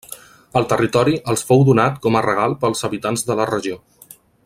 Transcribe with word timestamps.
El 0.59 0.63
territori 0.71 1.13
els 1.33 1.45
fou 1.49 1.61
donat 1.69 1.99
com 2.07 2.17
a 2.21 2.25
regal 2.29 2.59
pels 2.65 2.85
habitants 2.89 3.27
de 3.29 3.37
la 3.43 3.47
regió. 3.55 3.83